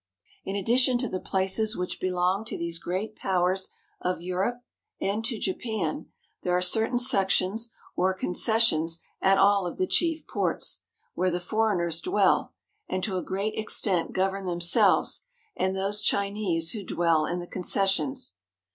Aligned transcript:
In 0.43 0.55
addition 0.55 0.97
to 0.97 1.07
the 1.07 1.19
places 1.19 1.77
which 1.77 1.99
belong 1.99 2.43
to 2.45 2.57
these 2.57 2.79
great 2.79 3.15
powers 3.15 3.69
of 4.01 4.19
Europe 4.19 4.63
and 4.99 5.23
to 5.25 5.37
Japan, 5.37 6.07
there 6.41 6.57
are 6.57 6.59
certain 6.59 6.97
sections 6.97 7.69
or 7.95 8.15
concessions 8.15 8.97
at 9.21 9.37
all 9.37 9.67
of 9.67 9.77
the 9.77 9.85
chief 9.85 10.25
ports, 10.25 10.79
where 11.13 11.29
the 11.29 11.39
foreigners 11.39 12.01
dwell 12.01 12.51
and 12.89 13.03
to 13.03 13.15
a 13.15 13.21
great 13.23 13.53
extent 13.59 14.11
govern 14.11 14.47
themselves 14.47 15.27
and 15.55 15.75
those 15.75 16.01
Chinese 16.01 16.71
who 16.71 16.83
dwell 16.83 17.27
in 17.27 17.37
the 17.37 17.45
concessions. 17.45 18.33